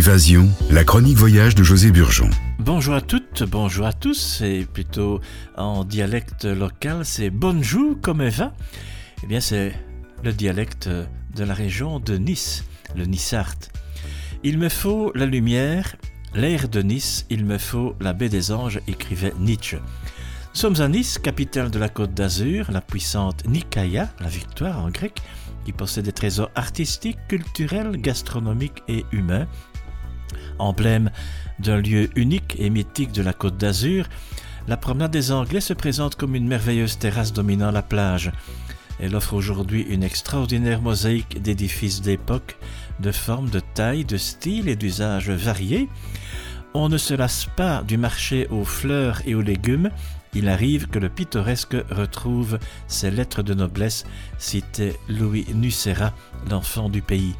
[0.00, 2.30] Évasion, la chronique voyage de José Burgeon.
[2.58, 5.20] Bonjour à toutes, bonjour à tous, c'est plutôt
[5.58, 8.54] en dialecte local, c'est bonjour comme va
[9.22, 9.74] Eh bien c'est
[10.24, 12.64] le dialecte de la région de Nice,
[12.96, 13.58] le Nissart.
[14.42, 15.96] Il me faut la lumière,
[16.34, 19.76] l'air de Nice, il me faut la baie des anges, écrivait Nietzsche.
[19.76, 24.88] Nous sommes à Nice, capitale de la Côte d'Azur, la puissante Nikaia, la victoire en
[24.88, 25.20] grec,
[25.66, 29.46] qui possède des trésors artistiques, culturels, gastronomiques et humains.
[30.60, 31.10] Emblème
[31.58, 34.06] d'un lieu unique et mythique de la Côte d'Azur,
[34.68, 38.30] la promenade des Anglais se présente comme une merveilleuse terrasse dominant la plage.
[39.00, 42.58] Elle offre aujourd'hui une extraordinaire mosaïque d'édifices d'époque,
[43.00, 45.88] de formes, de tailles, de styles et d'usages variés.
[46.74, 49.90] On ne se lasse pas du marché aux fleurs et aux légumes.
[50.34, 54.04] Il arrive que le pittoresque retrouve ses lettres de noblesse,
[54.38, 56.12] citait Louis Nucera,
[56.48, 57.34] l'enfant du pays.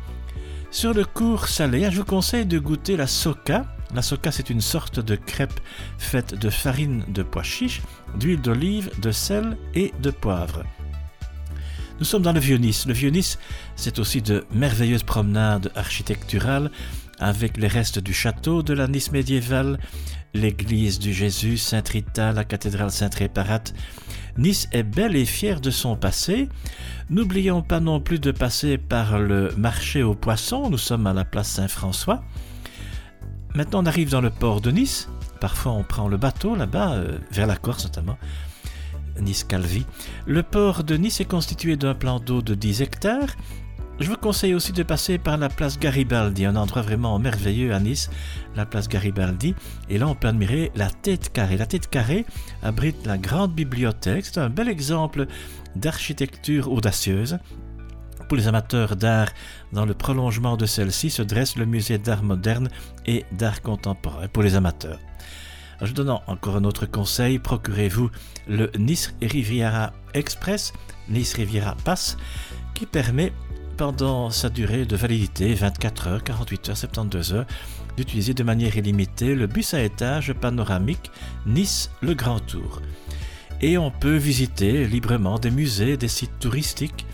[0.73, 3.67] Sur le cours salé, je vous conseille de goûter la soca.
[3.93, 5.59] La soca, c'est une sorte de crêpe
[5.99, 7.83] faite de farine de pois chiches,
[8.17, 10.63] d'huile d'olive, de sel et de poivre.
[11.99, 12.87] Nous sommes dans le Vieux-Nice.
[12.87, 13.41] Le Vieux-Nice,
[13.75, 16.71] c'est aussi de merveilleuses promenades architecturales
[17.19, 19.81] avec les restes du château de la Nice médiévale,
[20.35, 23.65] l'église du Jésus, Saint-Rita, la cathédrale Saint-Réparat.
[24.39, 26.49] Nice est belle et fière de son passé.
[27.09, 30.71] N'oublions pas non plus de passer par le marché aux poissons.
[30.71, 32.23] Nous sommes à la place Saint-François.
[33.55, 35.09] Maintenant, on arrive dans le port de Nice.
[35.41, 38.19] Parfois, on prend le bateau là-bas, euh, vers la Corse notamment.
[39.21, 39.85] Nice-Calvi.
[40.27, 43.37] Le port de Nice est constitué d'un plan d'eau de 10 hectares
[44.01, 47.81] je vous conseille aussi de passer par la place Garibaldi, un endroit vraiment merveilleux à
[47.81, 48.11] Nice,
[48.57, 49.55] la place Garibaldi.
[49.91, 51.59] Et là, on peut admirer la tête carrée.
[51.59, 52.25] La tête carrée
[52.63, 54.25] abrite la grande bibliothèque.
[54.25, 55.27] C'est un bel exemple
[55.77, 57.39] d'architecture audacieuse.
[58.27, 59.29] Pour les amateurs d'art,
[59.73, 62.69] dans le prolongement de celle-ci se dresse le musée d'art moderne
[63.05, 64.99] et d'art contemporain pour les amateurs.
[65.83, 68.11] Je donne encore un autre conseil, procurez-vous
[68.49, 70.73] le Nice Riviera Express,
[71.09, 72.17] Nice Riviera Pass,
[72.75, 73.33] qui permet
[73.81, 77.47] pendant sa durée de validité, 24 heures, 48 heures, 72 heures,
[77.97, 81.11] d'utiliser de manière illimitée le bus à étage panoramique
[81.47, 82.83] Nice-Le Grand Tour.
[83.63, 87.07] Et on peut visiter librement des musées, des sites touristiques.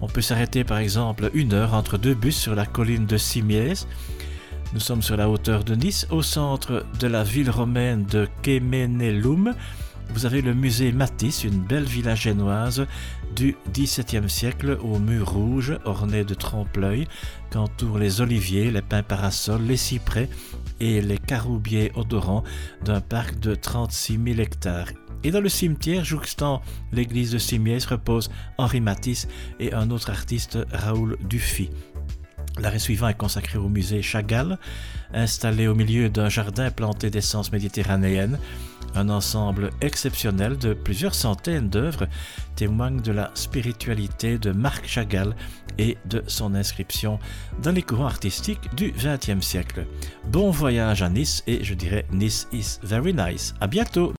[0.00, 3.86] On peut s'arrêter par exemple une heure entre deux bus sur la colline de Simiès.
[4.74, 9.54] Nous sommes sur la hauteur de Nice, au centre de la ville romaine de Kemenelum.
[10.12, 12.86] Vous avez le musée Matisse, une belle villa génoise
[13.36, 17.06] du XVIIe siècle aux murs rouges ornés de trompe-l'œil
[17.50, 20.28] qu'entourent les oliviers, les pins parasols, les cyprès
[20.80, 22.42] et les caroubiers odorants
[22.84, 24.88] d'un parc de 36 000 hectares.
[25.22, 26.60] Et dans le cimetière jouxtant
[26.92, 29.28] l'église de Simiès repose Henri Matisse
[29.60, 31.70] et un autre artiste, Raoul Dufy.
[32.58, 34.58] L'arrêt suivant est consacré au musée Chagall,
[35.14, 38.38] installé au milieu d'un jardin planté d'essence méditerranéenne.
[38.94, 42.08] Un ensemble exceptionnel de plusieurs centaines d'œuvres
[42.56, 45.34] témoigne de la spiritualité de Marc Chagall
[45.78, 47.18] et de son inscription
[47.62, 49.86] dans les courants artistiques du XXe siècle.
[50.28, 53.54] Bon voyage à Nice et je dirais Nice is very nice.
[53.60, 54.08] À bientôt!